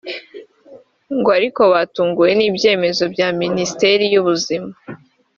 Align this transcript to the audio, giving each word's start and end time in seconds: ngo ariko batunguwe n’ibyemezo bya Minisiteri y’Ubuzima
ngo 1.17 1.29
ariko 1.37 1.61
batunguwe 1.73 2.31
n’ibyemezo 2.37 3.03
bya 3.13 3.27
Minisiteri 3.41 4.03
y’Ubuzima 4.13 4.71